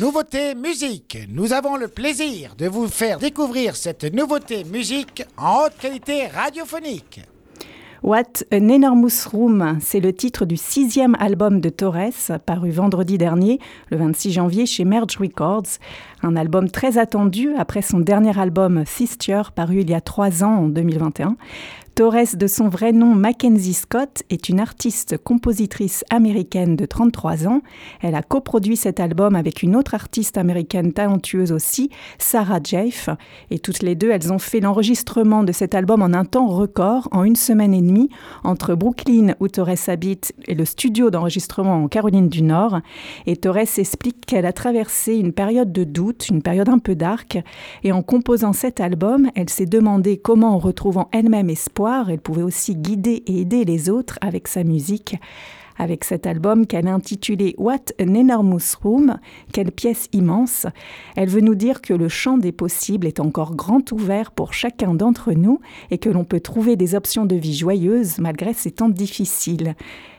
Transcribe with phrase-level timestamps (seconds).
[0.00, 1.16] Nouveauté musique.
[1.28, 7.20] Nous avons le plaisir de vous faire découvrir cette nouveauté musique en haute qualité radiophonique.
[8.02, 13.60] What an Enormous Room, c'est le titre du sixième album de Torres, paru vendredi dernier,
[13.90, 15.78] le 26 janvier, chez Merge Records.
[16.24, 20.64] Un album très attendu après son dernier album Sister, paru il y a trois ans,
[20.64, 21.36] en 2021.
[21.94, 27.60] Torres, de son vrai nom Mackenzie Scott, est une artiste compositrice américaine de 33 ans.
[28.02, 33.10] Elle a coproduit cet album avec une autre artiste américaine talentueuse aussi, Sarah Jaffe.
[33.52, 37.08] Et toutes les deux, elles ont fait l'enregistrement de cet album en un temps record,
[37.12, 38.08] en une semaine et demie,
[38.42, 42.80] entre Brooklyn, où Torres habite, et le studio d'enregistrement en Caroline du Nord.
[43.26, 47.38] Et Torres explique qu'elle a traversé une période de doute, une période un peu dark.
[47.84, 52.42] Et en composant cet album, elle s'est demandé comment, en retrouvant elle-même espoir, elle pouvait
[52.42, 55.16] aussi guider et aider les autres avec sa musique.
[55.76, 59.18] Avec cet album qu'elle a intitulé What an Enormous Room,
[59.52, 60.66] quelle pièce immense,
[61.16, 64.94] elle veut nous dire que le champ des possibles est encore grand ouvert pour chacun
[64.94, 65.58] d'entre nous
[65.90, 69.74] et que l'on peut trouver des options de vie joyeuses malgré ces temps difficiles.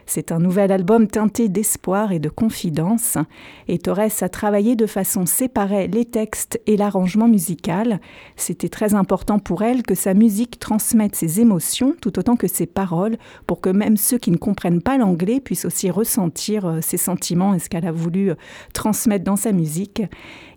[0.06, 3.18] C'est un nouvel album teinté d'espoir et de confidence,
[3.68, 8.00] et Torres a travaillé de façon séparée les textes et l'arrangement musical.
[8.36, 12.66] C'était très important pour elle que sa musique transmette ses émotions tout autant que ses
[12.66, 13.18] paroles,
[13.48, 17.54] pour que même ceux qui ne comprennent pas l'anglais puissent aussi ressentir euh, ses sentiments
[17.54, 18.36] et ce qu'elle a voulu euh,
[18.74, 20.02] transmettre dans sa musique.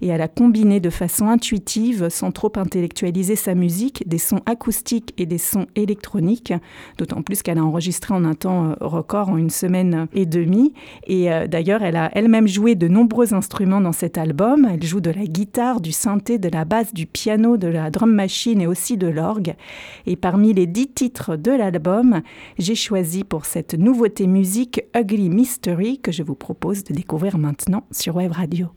[0.01, 5.15] Et elle a combiné de façon intuitive, sans trop intellectualiser sa musique, des sons acoustiques
[5.19, 6.53] et des sons électroniques,
[6.99, 10.75] d'autant plus qu'elle a enregistré en un temps euh, record, une semaine et demie.
[11.07, 14.69] Et euh, d'ailleurs, elle a elle-même joué de nombreux instruments dans cet album.
[14.71, 18.13] Elle joue de la guitare, du synthé, de la basse, du piano, de la drum
[18.13, 19.55] machine et aussi de l'orgue.
[20.07, 22.23] Et parmi les dix titres de l'album,
[22.59, 27.85] j'ai choisi pour cette nouveauté musique Ugly Mystery que je vous propose de découvrir maintenant
[27.91, 28.69] sur Web Radio.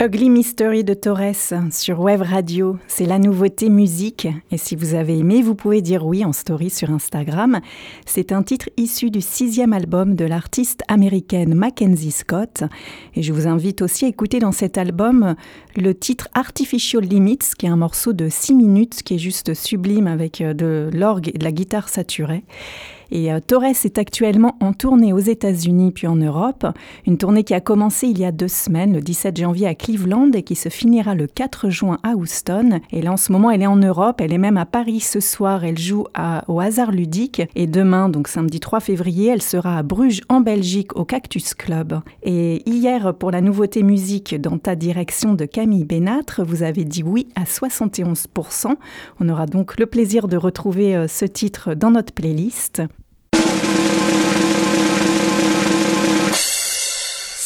[0.00, 4.28] Ugly Mystery de Torres sur Web Radio, c'est la nouveauté musique.
[4.52, 7.58] Et si vous avez aimé, vous pouvez dire oui en story sur Instagram.
[8.06, 12.62] C'est un titre issu du sixième album de l'artiste américaine Mackenzie Scott.
[13.16, 15.34] Et je vous invite aussi à écouter dans cet album
[15.74, 20.06] le titre Artificial Limits, qui est un morceau de six minutes, qui est juste sublime
[20.06, 22.44] avec euh, de l'orgue et de la guitare saturée.
[23.10, 26.66] Et euh, Torres est actuellement en tournée aux États-Unis puis en Europe,
[27.06, 30.30] une tournée qui a commencé il y a deux semaines, le 17 janvier à Cleveland
[30.32, 32.80] et qui se finira le 4 juin à Houston.
[32.90, 35.20] Et là, en ce moment, elle est en Europe, elle est même à Paris ce
[35.20, 35.64] soir.
[35.64, 36.04] Elle joue
[36.48, 37.42] au hasard ludique.
[37.54, 42.00] Et demain, donc samedi 3 février, elle sera à Bruges en Belgique au Cactus Club.
[42.22, 47.02] Et hier, pour la nouveauté musique dans ta direction de Camille Bénâtre, vous avez dit
[47.02, 48.74] oui à 71%.
[49.20, 52.82] On aura donc le plaisir de retrouver euh, ce titre dans notre playlist.